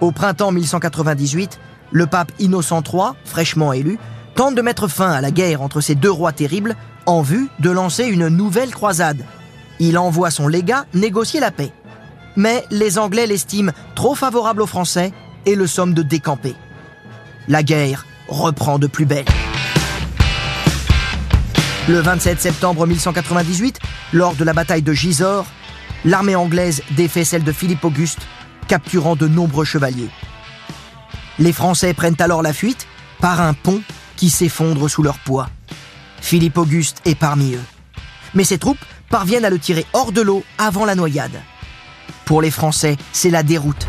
[0.00, 1.58] Au printemps 1198,
[1.90, 3.98] le pape Innocent III, fraîchement élu,
[4.34, 6.76] tente de mettre fin à la guerre entre ces deux rois terribles
[7.06, 9.24] en vue de lancer une nouvelle croisade.
[9.78, 11.72] Il envoie son légat négocier la paix.
[12.36, 15.12] Mais les Anglais l'estiment trop favorable aux Français
[15.46, 16.54] et le somment de décamper.
[17.48, 19.24] La guerre reprend de plus belle.
[21.88, 23.78] Le 27 septembre 1198,
[24.12, 25.46] lors de la bataille de Gisors,
[26.04, 28.18] l'armée anglaise défait celle de Philippe Auguste,
[28.66, 30.10] capturant de nombreux chevaliers.
[31.38, 32.88] Les Français prennent alors la fuite
[33.20, 33.82] par un pont
[34.16, 35.48] qui s'effondre sous leur poids.
[36.20, 37.64] Philippe Auguste est parmi eux.
[38.34, 41.40] Mais ses troupes parviennent à le tirer hors de l'eau avant la noyade.
[42.24, 43.86] Pour les Français, c'est la déroute.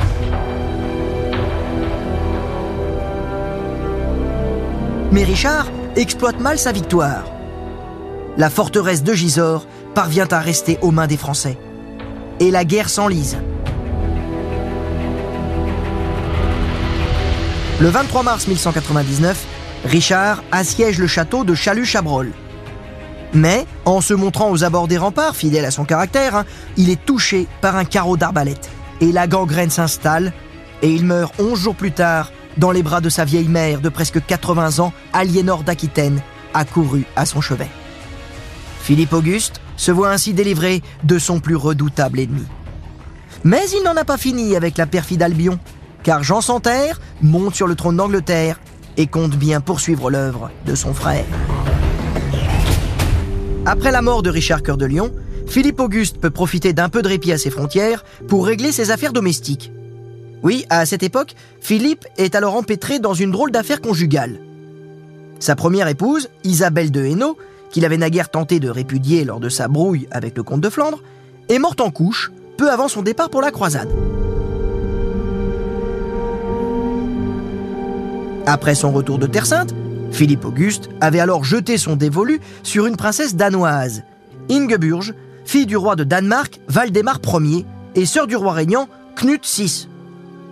[5.11, 7.23] Mais Richard exploite mal sa victoire.
[8.37, 11.57] La forteresse de Gisors parvient à rester aux mains des Français.
[12.39, 13.37] Et la guerre s'enlise.
[17.79, 19.45] Le 23 mars 1199,
[19.85, 22.31] Richard assiège le château de Chalut-Chabrol.
[23.33, 26.45] Mais, en se montrant aux abords des remparts, fidèle à son caractère, hein,
[26.77, 28.69] il est touché par un carreau d'arbalète.
[29.01, 30.33] Et la gangrène s'installe,
[30.81, 33.89] et il meurt 11 jours plus tard dans les bras de sa vieille mère de
[33.89, 36.21] presque 80 ans, Aliénor d'Aquitaine,
[36.53, 37.69] accourue à son chevet.
[38.81, 42.45] Philippe Auguste se voit ainsi délivré de son plus redoutable ennemi.
[43.43, 45.59] Mais il n'en a pas fini avec la perfide Albion,
[46.03, 48.59] car Jean Santerre monte sur le trône d'Angleterre
[48.95, 51.25] et compte bien poursuivre l'œuvre de son frère.
[53.69, 55.11] Après la mort de Richard Cœur de Lion,
[55.45, 59.11] Philippe Auguste peut profiter d'un peu de répit à ses frontières pour régler ses affaires
[59.11, 59.73] domestiques.
[60.41, 64.39] Oui, à cette époque, Philippe est alors empêtré dans une drôle d'affaire conjugale.
[65.39, 67.37] Sa première épouse, Isabelle de Hainaut,
[67.69, 71.03] qu'il avait naguère tenté de répudier lors de sa brouille avec le comte de Flandre,
[71.49, 73.89] est morte en couche peu avant son départ pour la croisade.
[78.45, 79.75] Après son retour de Terre Sainte,
[80.11, 84.03] Philippe Auguste avait alors jeté son dévolu sur une princesse danoise,
[84.49, 85.13] Ingeburge,
[85.45, 87.65] fille du roi de Danemark, Valdemar Ier,
[87.95, 89.87] et sœur du roi régnant, Knut VI.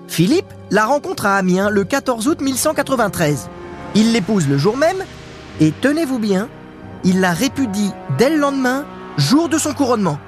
[0.07, 3.49] Philippe la rencontre à Amiens le 14 août 1193.
[3.95, 5.03] Il l'épouse le jour même,
[5.59, 6.49] et tenez-vous bien,
[7.03, 8.85] il la répudie dès le lendemain,
[9.17, 10.19] jour de son couronnement.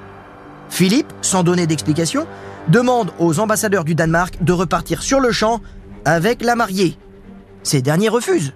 [0.70, 2.26] Philippe, sans donner d'explication,
[2.68, 5.60] demande aux ambassadeurs du Danemark de repartir sur le champ
[6.04, 6.96] avec la mariée.
[7.62, 8.52] Ces derniers refusent.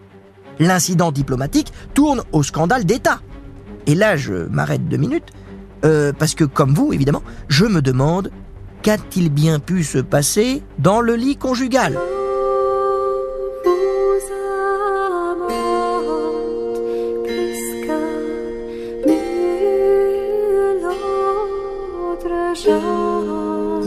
[0.63, 3.19] L'incident diplomatique tourne au scandale d'État.
[3.89, 5.31] Et là, je m'arrête deux minutes,
[5.85, 8.31] euh, parce que comme vous, évidemment, je me demande
[8.83, 11.99] qu'a-t-il bien pu se passer dans le lit conjugal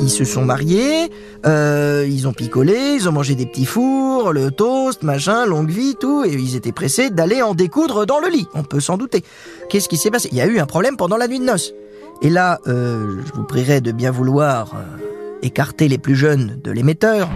[0.01, 1.09] Ils se sont mariés,
[1.45, 5.95] euh, ils ont picolé, ils ont mangé des petits fours, le toast, machin, longue vie,
[5.99, 9.23] tout, et ils étaient pressés d'aller en découdre dans le lit, on peut s'en douter.
[9.69, 10.29] Qu'est-ce qui s'est passé?
[10.31, 11.73] Il y a eu un problème pendant la nuit de noces.
[12.21, 16.71] Et là, euh, je vous prierai de bien vouloir euh, écarter les plus jeunes de
[16.71, 17.29] l'émetteur.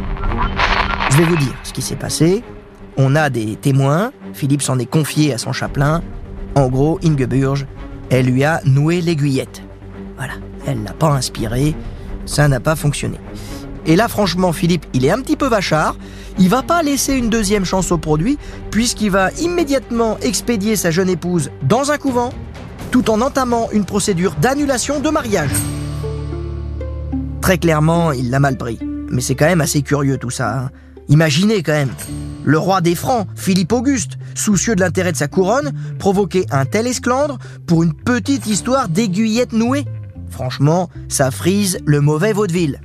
[1.12, 2.44] Je vais vous dire ce qui s'est passé.
[2.98, 6.02] On a des témoins, Philippe s'en est confié à son chapelain.
[6.56, 7.68] En gros, Ingeburge,
[8.10, 9.62] elle lui a noué l'aiguillette.
[10.18, 10.34] Voilà,
[10.66, 11.76] elle l'a pas inspiré,
[12.26, 13.18] Ça n'a pas fonctionné.
[13.90, 15.96] Et là, franchement, Philippe, il est un petit peu vachard.
[16.38, 18.38] Il va pas laisser une deuxième chance au produit,
[18.70, 22.32] puisqu'il va immédiatement expédier sa jeune épouse dans un couvent,
[22.92, 25.50] tout en entamant une procédure d'annulation de mariage.
[27.42, 28.78] Très clairement, il l'a mal pris.
[29.10, 30.56] Mais c'est quand même assez curieux tout ça.
[30.56, 30.70] hein.
[31.08, 31.90] Imaginez quand même.
[32.44, 36.86] Le roi des Francs, Philippe Auguste, soucieux de l'intérêt de sa couronne, provoquer un tel
[36.86, 39.86] esclandre pour une petite histoire d'aiguillette nouée.
[40.30, 42.80] Franchement, ça frise le mauvais vaudeville.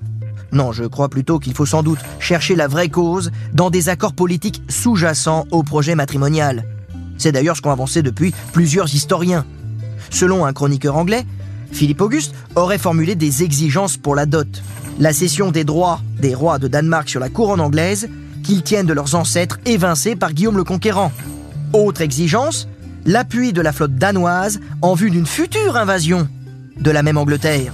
[0.55, 4.15] Non, je crois plutôt qu'il faut sans doute chercher la vraie cause dans des accords
[4.15, 6.65] politiques sous-jacents au projet matrimonial.
[7.19, 9.45] C'est d'ailleurs ce qu'ont avancé depuis plusieurs historiens.
[10.11, 11.27] Selon un chroniqueur anglais,
[11.73, 14.63] Philippe Auguste aurait formulé des exigences pour la dot.
[15.01, 18.09] La cession des droits des rois de Danemark sur la couronne anglaise
[18.45, 21.11] qu'ils tiennent de leurs ancêtres évincés par Guillaume le Conquérant.
[21.73, 22.69] Autre exigence,
[23.05, 26.29] l'appui de la flotte danoise en vue d'une future invasion
[26.79, 27.73] de la même Angleterre.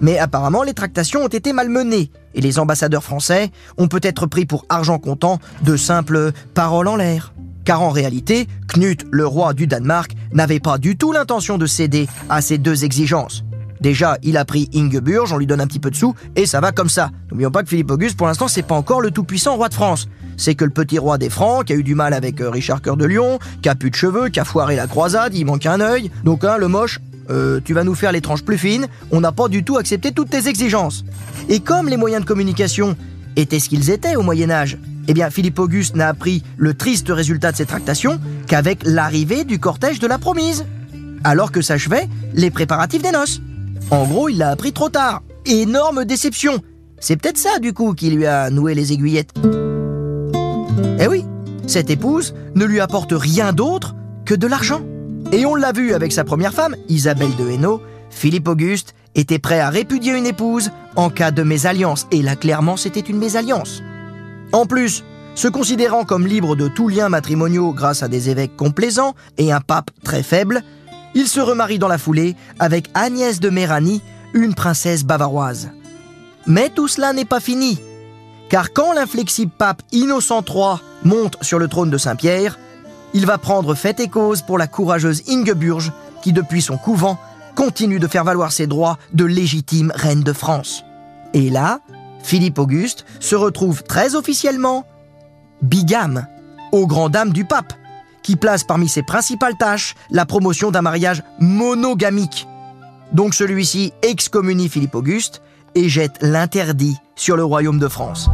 [0.00, 4.66] Mais apparemment, les tractations ont été malmenées et les ambassadeurs français ont peut-être pris pour
[4.68, 7.32] argent comptant de simples paroles en l'air.
[7.64, 12.08] Car en réalité, Knut, le roi du Danemark, n'avait pas du tout l'intention de céder
[12.28, 13.44] à ces deux exigences.
[13.80, 16.60] Déjà, il a pris Ingeburg, on lui donne un petit peu de sous, et ça
[16.60, 17.10] va comme ça.
[17.30, 20.08] N'oublions pas que Philippe Auguste, pour l'instant, c'est pas encore le tout-puissant roi de France.
[20.36, 22.82] C'est que le petit roi des Francs, qui a eu du mal avec euh, Richard
[22.82, 25.66] Cœur de Lion, qui a plus de cheveux, qui a foiré la croisade, il manque
[25.66, 26.10] un œil.
[26.24, 26.98] Donc, hein, le moche,
[27.30, 30.12] euh, tu vas nous faire les tranches plus fines, on n'a pas du tout accepté
[30.12, 31.04] toutes tes exigences.
[31.48, 32.96] Et comme les moyens de communication
[33.36, 37.52] étaient ce qu'ils étaient au Moyen-Âge, eh bien, Philippe Auguste n'a appris le triste résultat
[37.52, 40.64] de ces tractations qu'avec l'arrivée du cortège de la promise,
[41.24, 43.40] alors que s'achevaient les préparatifs des noces.
[43.90, 45.22] En gros, il l'a appris trop tard.
[45.46, 46.62] Énorme déception.
[47.00, 49.34] C'est peut-être ça, du coup, qui lui a noué les aiguillettes.
[50.98, 51.24] Eh oui,
[51.66, 54.80] cette épouse ne lui apporte rien d'autre que de l'argent.
[55.32, 59.60] Et on l'a vu avec sa première femme, Isabelle de Hainaut, Philippe Auguste était prêt
[59.60, 62.06] à répudier une épouse en cas de mésalliance.
[62.10, 63.82] Et là, clairement, c'était une mésalliance.
[64.52, 69.14] En plus, se considérant comme libre de tout lien matrimoniaux grâce à des évêques complaisants
[69.36, 70.62] et un pape très faible,
[71.14, 75.70] il se remarie dans la foulée avec Agnès de Méranie, une princesse bavaroise.
[76.46, 77.80] Mais tout cela n'est pas fini,
[78.48, 82.58] car quand l'inflexible pape Innocent III monte sur le trône de Saint-Pierre,
[83.14, 87.18] il va prendre fait et cause pour la courageuse Ingeburge, qui depuis son couvent
[87.54, 90.84] continue de faire valoir ses droits de légitime reine de France.
[91.32, 91.80] Et là,
[92.22, 94.84] Philippe Auguste se retrouve très officiellement
[95.62, 96.26] bigame,
[96.72, 97.72] aux grand dames du pape,
[98.22, 102.48] qui place parmi ses principales tâches la promotion d'un mariage monogamique.
[103.12, 105.40] Donc celui-ci excommunie Philippe Auguste
[105.76, 108.28] et jette l'interdit sur le royaume de France.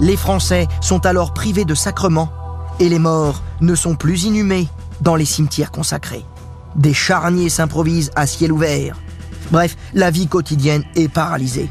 [0.00, 2.28] Les Français sont alors privés de sacrements
[2.80, 4.68] et les morts ne sont plus inhumés
[5.00, 6.24] dans les cimetières consacrés.
[6.76, 8.96] Des charniers s'improvisent à ciel ouvert.
[9.50, 11.70] Bref, la vie quotidienne est paralysée.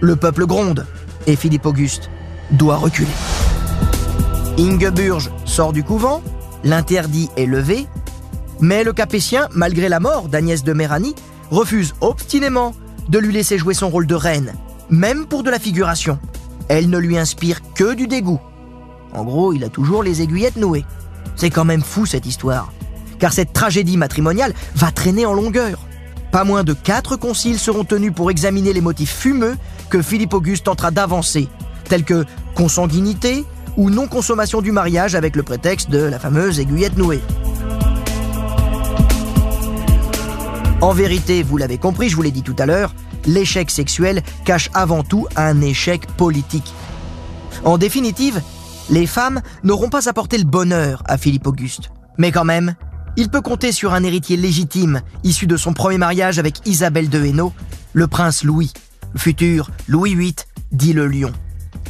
[0.00, 0.86] Le peuple gronde
[1.26, 2.10] et Philippe Auguste
[2.50, 3.08] doit reculer.
[4.58, 6.22] Ingeburge sort du couvent,
[6.62, 7.86] l'interdit est levé,
[8.60, 11.14] mais le Capétien, malgré la mort d'Agnès de Méranie,
[11.50, 12.74] refuse obstinément
[13.08, 14.52] de lui laisser jouer son rôle de reine,
[14.90, 16.18] même pour de la figuration.
[16.68, 18.40] Elle ne lui inspire que du dégoût.
[19.14, 20.84] En gros, il a toujours les aiguillettes nouées.
[21.36, 22.72] C'est quand même fou cette histoire,
[23.18, 25.78] car cette tragédie matrimoniale va traîner en longueur.
[26.32, 29.56] Pas moins de quatre conciles seront tenus pour examiner les motifs fumeux
[29.88, 31.48] que Philippe Auguste tentera d'avancer,
[31.88, 32.24] tels que
[32.56, 33.44] consanguinité
[33.76, 37.20] ou non-consommation du mariage avec le prétexte de la fameuse aiguillette nouée.
[40.80, 42.94] En vérité, vous l'avez compris, je vous l'ai dit tout à l'heure,
[43.26, 46.74] l'échec sexuel cache avant tout un échec politique.
[47.64, 48.42] En définitive,
[48.90, 51.90] les femmes n'auront pas apporté le bonheur à Philippe Auguste.
[52.18, 52.74] Mais quand même,
[53.16, 57.24] il peut compter sur un héritier légitime issu de son premier mariage avec Isabelle de
[57.24, 57.52] Hainaut,
[57.92, 58.72] le prince Louis,
[59.16, 60.34] futur Louis VIII,
[60.72, 61.32] dit le lion.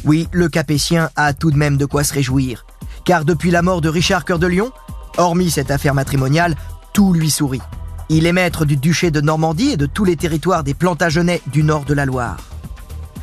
[0.03, 2.65] Oui, le Capétien a tout de même de quoi se réjouir,
[3.05, 4.71] car depuis la mort de Richard Cœur de Lion,
[5.17, 6.55] hormis cette affaire matrimoniale,
[6.93, 7.61] tout lui sourit.
[8.09, 11.63] Il est maître du duché de Normandie et de tous les territoires des Plantagenets du
[11.63, 12.37] nord de la Loire.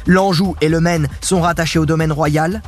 [0.06, 2.62] L'Anjou et le Maine sont rattachés au domaine royal,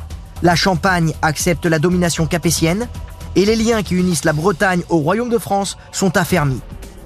[0.45, 2.87] la Champagne accepte la domination capétienne,
[3.35, 6.61] et les liens qui unissent la Bretagne au royaume de France sont affermis.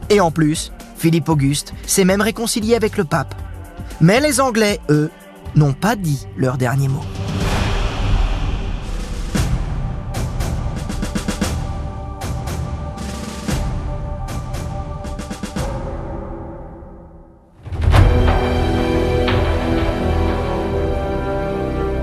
[0.09, 3.33] Et en plus, Philippe Auguste s'est même réconcilié avec le pape.
[4.01, 5.09] Mais les Anglais, eux,
[5.55, 7.05] n'ont pas dit leur dernier mot.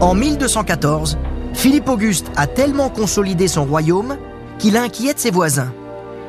[0.06, 1.18] En 1214,
[1.52, 4.16] Philippe Auguste a tellement consolidé son royaume
[4.56, 5.72] qu'il inquiète ses voisins.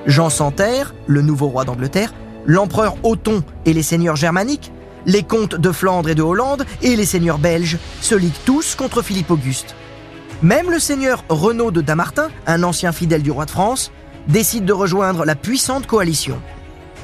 [0.07, 2.11] Jean Santerre, le nouveau roi d'Angleterre,
[2.47, 4.71] l'empereur Othon et les seigneurs germaniques
[5.05, 9.03] les comtes de Flandre et de Hollande et les seigneurs belges se liguent tous contre
[9.03, 9.75] Philippe Auguste.
[10.41, 13.91] Même le seigneur Renaud de Damartin, un ancien fidèle du roi de France,
[14.27, 16.41] décide de rejoindre la puissante coalition.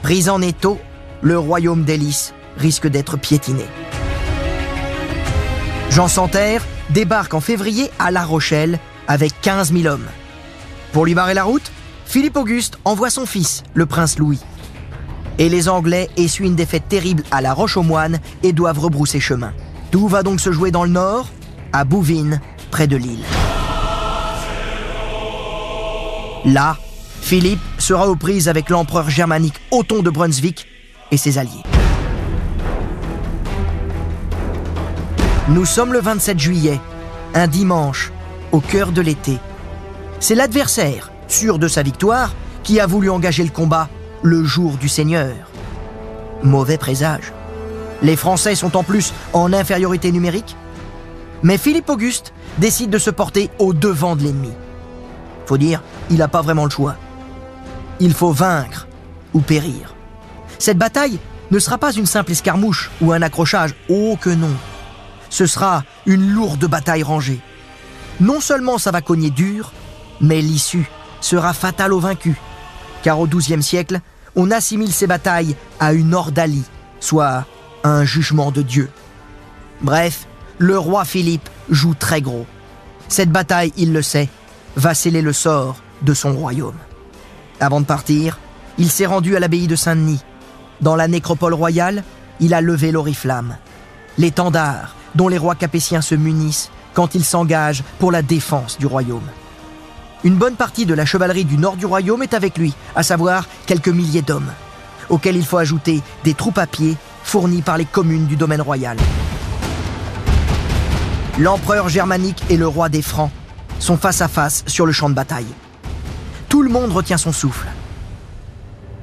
[0.01, 0.79] Pris en étau,
[1.21, 3.65] le royaume d'Hélice risque d'être piétiné.
[5.93, 10.07] Jean Santerre débarque en février à La Rochelle avec 15 000 hommes.
[10.91, 11.71] Pour lui barrer la route,
[12.07, 14.39] Philippe Auguste envoie son fils, le prince Louis.
[15.37, 19.53] Et les Anglais essuient une défaite terrible à La Roche-aux-Moines et doivent rebrousser chemin.
[19.91, 21.29] Tout va donc se jouer dans le nord,
[21.73, 23.23] à Bouvines, près de Lille.
[26.43, 26.75] Là,
[27.21, 30.65] Philippe sera aux prises avec l'empereur germanique Othon de Brunswick
[31.11, 31.61] et ses alliés.
[35.49, 36.79] Nous sommes le 27 juillet,
[37.33, 38.13] un dimanche,
[38.53, 39.39] au cœur de l'été.
[40.21, 43.89] C'est l'adversaire, sûr de sa victoire, qui a voulu engager le combat
[44.21, 45.35] le jour du Seigneur.
[46.43, 47.33] Mauvais présage.
[48.01, 50.55] Les Français sont en plus en infériorité numérique.
[51.41, 54.53] Mais Philippe Auguste décide de se porter au devant de l'ennemi.
[55.45, 56.95] Faut dire, il n'a pas vraiment le choix.
[57.99, 58.87] Il faut vaincre
[59.33, 59.93] ou périr.
[60.57, 61.19] Cette bataille
[61.51, 64.55] ne sera pas une simple escarmouche ou un accrochage, oh que non.
[65.33, 67.39] Ce sera une lourde bataille rangée.
[68.19, 69.73] Non seulement ça va cogner dur,
[70.21, 70.87] mais l'issue
[71.21, 72.35] sera fatale aux vaincus.
[73.01, 73.99] Car au XIIe siècle,
[74.35, 76.65] on assimile ces batailles à une ordalie,
[76.99, 77.47] soit
[77.83, 78.91] un jugement de Dieu.
[79.81, 80.27] Bref,
[80.59, 82.45] le roi Philippe joue très gros.
[83.07, 84.29] Cette bataille, il le sait,
[84.75, 86.77] va sceller le sort de son royaume.
[87.59, 88.37] Avant de partir,
[88.77, 90.21] il s'est rendu à l'abbaye de Saint-Denis.
[90.81, 92.03] Dans la nécropole royale,
[92.39, 93.57] il a levé l'oriflamme,
[94.19, 99.27] l'étendard dont les rois capétiens se munissent quand ils s'engagent pour la défense du royaume.
[100.23, 103.47] Une bonne partie de la chevalerie du nord du royaume est avec lui, à savoir
[103.65, 104.51] quelques milliers d'hommes,
[105.09, 108.97] auxquels il faut ajouter des troupes à pied fournies par les communes du domaine royal.
[111.39, 113.31] L'empereur germanique et le roi des Francs
[113.79, 115.47] sont face à face sur le champ de bataille.
[116.47, 117.67] Tout le monde retient son souffle.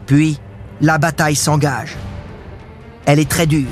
[0.07, 0.39] Puis,
[0.81, 1.97] la bataille s'engage.
[3.05, 3.69] Elle est très dure.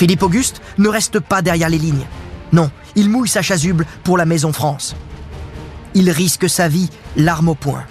[0.00, 2.06] Philippe Auguste ne reste pas derrière les lignes.
[2.52, 4.96] Non, il mouille sa chasuble pour la Maison France.
[5.92, 7.84] Il risque sa vie, l'arme au poing.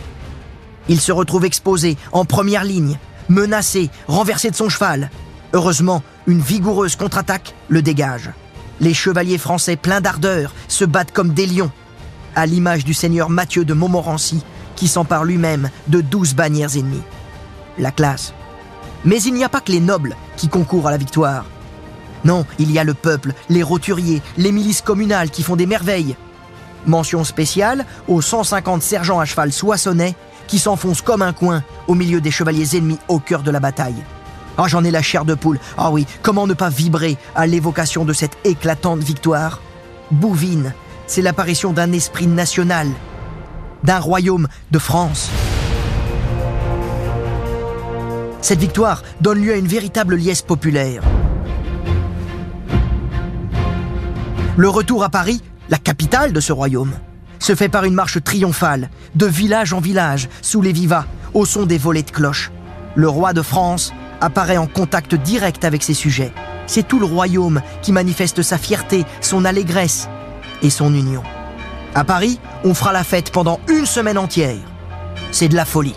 [0.87, 5.11] Il se retrouve exposé, en première ligne, menacé, renversé de son cheval.
[5.53, 8.31] Heureusement, une vigoureuse contre-attaque le dégage.
[8.79, 11.71] Les chevaliers français pleins d'ardeur se battent comme des lions,
[12.35, 14.43] à l'image du seigneur Mathieu de Montmorency,
[14.75, 17.03] qui s'empare lui-même de douze bannières ennemies.
[17.77, 18.33] La classe.
[19.05, 21.45] Mais il n'y a pas que les nobles qui concourent à la victoire.
[22.25, 26.15] Non, il y a le peuple, les roturiers, les milices communales qui font des merveilles.
[26.85, 30.15] Mention spéciale aux 150 sergents à cheval soissonnais
[30.47, 34.03] qui s'enfoncent comme un coin au milieu des chevaliers ennemis au cœur de la bataille.
[34.57, 35.59] Ah, j'en ai la chair de poule.
[35.77, 39.61] Ah oui, comment ne pas vibrer à l'évocation de cette éclatante victoire?
[40.11, 40.73] Bouvine,
[41.07, 42.87] c'est l'apparition d'un esprit national,
[43.83, 45.29] d'un royaume de France.
[48.41, 51.03] Cette victoire donne lieu à une véritable liesse populaire.
[54.59, 56.91] Le retour à Paris, la capitale de ce royaume,
[57.39, 61.65] se fait par une marche triomphale, de village en village, sous les vivas, au son
[61.65, 62.51] des volets de cloches.
[62.93, 66.33] Le roi de France apparaît en contact direct avec ses sujets.
[66.67, 70.09] C'est tout le royaume qui manifeste sa fierté, son allégresse
[70.61, 71.23] et son union.
[71.95, 74.59] À Paris, on fera la fête pendant une semaine entière.
[75.31, 75.95] C'est de la folie.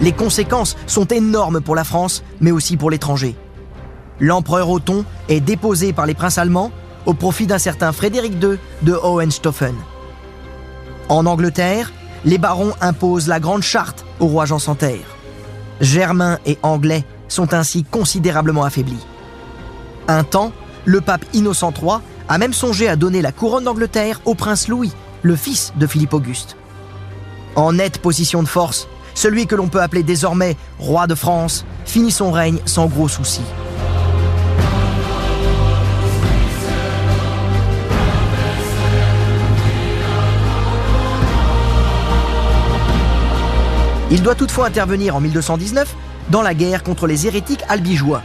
[0.00, 3.34] Les conséquences sont énormes pour la France, mais aussi pour l'étranger
[4.20, 6.70] l'empereur Othon est déposé par les princes allemands
[7.04, 9.74] au profit d'un certain Frédéric II de Hohenstaufen.
[11.08, 11.92] En Angleterre,
[12.24, 15.16] les barons imposent la Grande Charte au roi Jean Santerre.
[15.80, 19.04] Germains et Anglais sont ainsi considérablement affaiblis.
[20.08, 20.52] Un temps,
[20.84, 21.98] le pape Innocent III
[22.28, 26.14] a même songé à donner la couronne d'Angleterre au prince Louis, le fils de Philippe
[26.14, 26.56] Auguste.
[27.54, 32.10] En nette position de force, celui que l'on peut appeler désormais roi de France finit
[32.10, 33.40] son règne sans gros soucis.
[44.10, 45.94] Il doit toutefois intervenir en 1219
[46.30, 48.22] dans la guerre contre les hérétiques albigeois.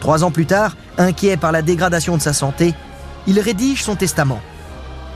[0.00, 2.74] Trois ans plus tard, inquiet par la dégradation de sa santé,
[3.26, 4.40] il rédige son testament.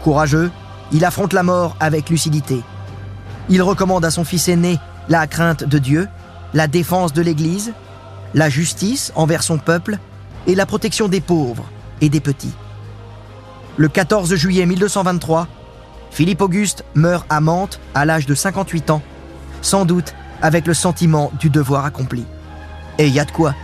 [0.05, 0.51] Courageux,
[0.93, 2.61] il affronte la mort avec lucidité.
[3.49, 4.79] Il recommande à son fils aîné
[5.09, 6.09] la crainte de Dieu,
[6.55, 7.73] la défense de l'Église,
[8.35, 9.99] la justice envers son peuple
[10.47, 11.65] et la protection des pauvres
[12.01, 12.55] et des petits.
[13.77, 15.49] Le 14 juillet 1223,
[16.11, 19.03] Philippe Auguste meurt à Mantes à l'âge de 58 ans
[19.63, 22.27] sans doute avec le sentiment du devoir accompli.
[22.99, 23.55] Et y a de quoi.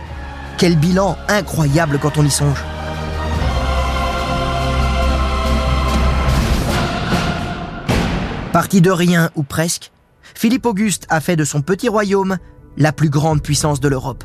[0.57, 2.63] Quel bilan incroyable quand on y songe.
[8.51, 9.91] Parti de rien ou presque,
[10.33, 12.37] Philippe Auguste a fait de son petit royaume
[12.77, 14.23] la plus grande puissance de l'Europe.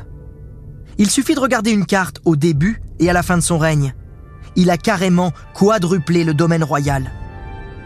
[0.97, 3.93] Il suffit de regarder une carte au début et à la fin de son règne.
[4.55, 7.11] Il a carrément quadruplé le domaine royal.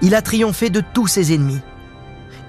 [0.02, 1.60] Il a triomphé de tous ses ennemis.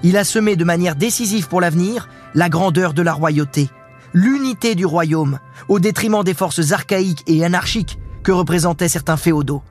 [0.03, 3.69] Il a semé de manière décisive pour l'avenir la grandeur de la royauté,
[4.13, 9.61] l'unité du royaume, au détriment des forces archaïques et anarchiques que représentaient certains féodaux.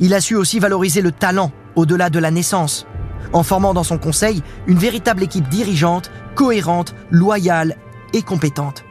[0.00, 2.86] Il a su aussi valoriser le talent au-delà de la naissance,
[3.32, 7.76] en formant dans son conseil une véritable équipe dirigeante, cohérente, loyale
[8.12, 8.84] et compétente.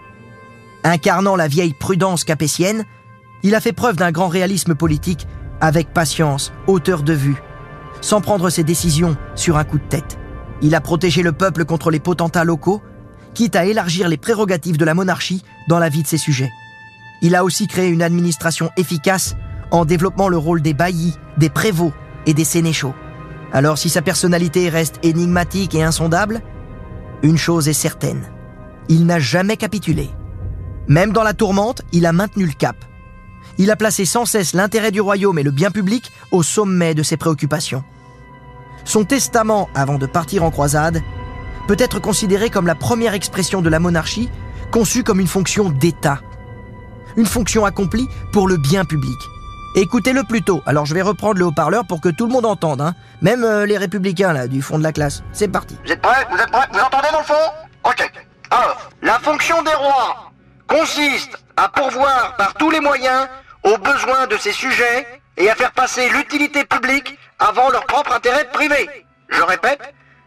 [0.84, 2.86] Incarnant la vieille prudence capétienne,
[3.43, 5.27] il a fait preuve d'un grand réalisme politique
[5.59, 7.41] avec patience, hauteur de vue,
[7.99, 10.20] sans prendre ses décisions sur un coup de tête.
[10.62, 12.82] Il a protégé le peuple contre les potentats locaux,
[13.34, 16.51] quitte à élargir les prérogatives de la monarchie dans la vie de ses sujets.
[17.22, 19.36] Il a aussi créé une administration efficace
[19.72, 21.93] en développant le rôle des baillis, des prévôts
[22.26, 22.93] et des sénéchaux.
[23.53, 26.41] Alors si sa personnalité reste énigmatique et insondable,
[27.24, 28.30] une chose est certaine,
[28.89, 30.09] il n'a jamais capitulé.
[30.88, 32.76] Même dans la tourmente, il a maintenu le cap.
[33.57, 37.03] Il a placé sans cesse l'intérêt du royaume et le bien public au sommet de
[37.03, 37.84] ses préoccupations.
[38.86, 41.01] Son testament avant de partir en croisade
[41.67, 44.29] peut être considéré comme la première expression de la monarchie
[44.71, 46.19] conçue comme une fonction d'État.
[47.17, 49.17] Une fonction accomplie pour le bien public.
[49.75, 50.61] Écoutez-le plutôt.
[50.65, 52.93] Alors je vais reprendre le haut-parleur pour que tout le monde entende, hein.
[53.21, 55.23] Même euh, les républicains là du fond de la classe.
[55.32, 55.77] C'est parti.
[55.86, 56.27] Vous êtes prêts?
[56.32, 56.67] Vous êtes prêts?
[56.73, 57.34] Vous entendez dans le fond?
[57.86, 58.11] Ok.
[58.49, 60.32] Alors, la fonction des rois
[60.67, 63.27] consiste à pourvoir par tous les moyens
[63.63, 65.07] aux besoins de ses sujets
[65.38, 68.88] et à faire passer l'utilité publique avant leur propre intérêt privé.
[69.30, 69.82] Je répète,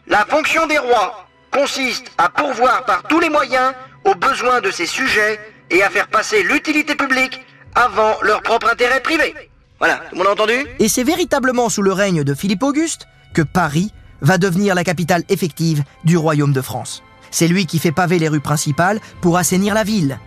[0.07, 3.73] la fonction des rois consiste à pourvoir par tous les moyens
[4.05, 5.41] aux besoins de ses sujets
[5.71, 7.41] et à faire passer l'utilité publique
[7.75, 9.35] avant leur propre intérêt privé.
[9.79, 10.67] Voilà, tout le monde a entendu?
[10.79, 15.25] Et c'est véritablement sous le règne de Philippe Auguste que Paris va devenir la capitale
[15.29, 17.03] effective du royaume de France.
[17.31, 20.19] C'est lui qui fait paver les rues principales pour assainir la ville.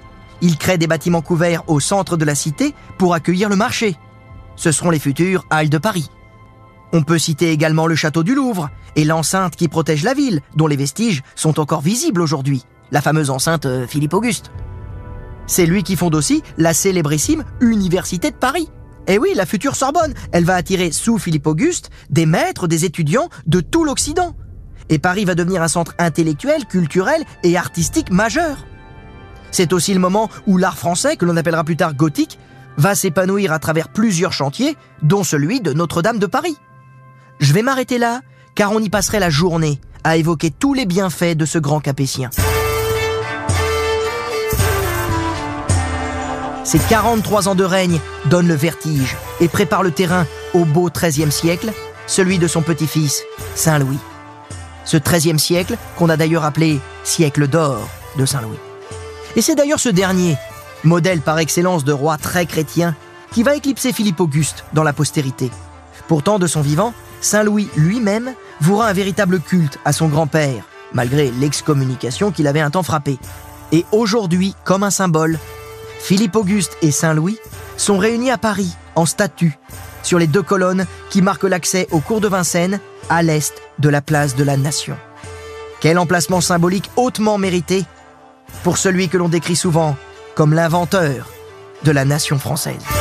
[0.41, 3.95] Il crée des bâtiments couverts au centre de la cité pour accueillir le marché.
[4.55, 6.09] Ce seront les futures Halles de Paris.
[6.93, 10.67] On peut citer également le château du Louvre et l'enceinte qui protège la ville, dont
[10.67, 14.51] les vestiges sont encore visibles aujourd'hui, la fameuse enceinte euh, Philippe Auguste.
[15.47, 18.69] C'est lui qui fonde aussi la célébrissime Université de Paris.
[19.07, 23.29] Et oui, la future Sorbonne, elle va attirer sous Philippe Auguste des maîtres, des étudiants
[23.45, 24.35] de tout l'Occident.
[24.89, 28.65] Et Paris va devenir un centre intellectuel, culturel et artistique majeur.
[29.51, 32.37] C'est aussi le moment où l'art français, que l'on appellera plus tard gothique,
[32.77, 36.57] va s'épanouir à travers plusieurs chantiers, dont celui de Notre-Dame de Paris.
[37.39, 38.21] Je vais m'arrêter là,
[38.55, 42.29] car on y passerait la journée à évoquer tous les bienfaits de ce grand capétien.
[46.63, 51.31] Ces 43 ans de règne donnent le vertige et préparent le terrain au beau XIIIe
[51.31, 51.71] siècle,
[52.07, 53.23] celui de son petit-fils,
[53.55, 53.99] Saint-Louis.
[54.83, 58.57] Ce XIIIe siècle qu'on a d'ailleurs appelé siècle d'or de Saint-Louis.
[59.35, 60.35] Et c'est d'ailleurs ce dernier,
[60.83, 62.95] modèle par excellence de roi très chrétien,
[63.31, 65.51] qui va éclipser Philippe Auguste dans la postérité.
[66.07, 70.63] Pourtant, de son vivant, Saint-Louis lui-même vouera un véritable culte à son grand-père,
[70.93, 73.17] malgré l'excommunication qu'il avait un temps frappé.
[73.71, 75.39] Et aujourd'hui, comme un symbole,
[75.99, 77.37] Philippe Auguste et Saint-Louis
[77.75, 79.57] sont réunis à Paris, en statue,
[80.03, 84.01] sur les deux colonnes qui marquent l'accès au cours de Vincennes, à l'est de la
[84.01, 84.97] place de la Nation.
[85.79, 87.85] Quel emplacement symbolique hautement mérité
[88.63, 89.95] pour celui que l'on décrit souvent
[90.35, 91.27] comme l'inventeur
[91.83, 92.96] de la nation française.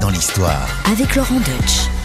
[0.00, 0.68] Dans l'histoire.
[0.90, 1.97] Avec Laurent Deutsch.